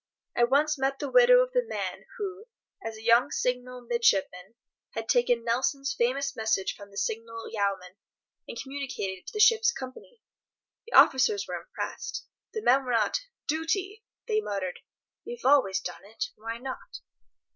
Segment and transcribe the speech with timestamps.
[0.35, 2.45] I once met the widow of the man who,
[2.83, 4.55] as a young signal midshipman,
[4.95, 7.97] had taken Nelson's famous message from the Signal Yeoman
[8.47, 10.23] and communicated it to the ship's company.
[10.87, 12.25] The officers were impressed.
[12.51, 13.21] The men were not.
[13.47, 14.79] "Duty!" they muttered.
[15.23, 16.31] "We've always done it.
[16.35, 17.01] Why not?"